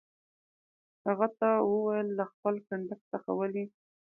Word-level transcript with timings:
هغه 1.05 1.27
ته 1.37 1.49
وویل: 1.71 2.07
له 2.19 2.25
خپل 2.31 2.55
کنډک 2.67 3.01
څخه 3.11 3.29
ولې. 3.39 3.65